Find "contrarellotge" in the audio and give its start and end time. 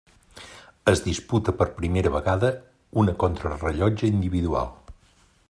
3.25-4.11